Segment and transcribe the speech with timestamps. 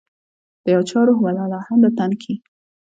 [0.63, 2.33] د یو چا روح و لا لهانده تن کي